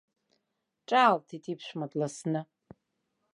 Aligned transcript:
Ҿаалҭит 0.87 1.43
иԥшәма 1.51 1.85
дласны. 1.91 2.41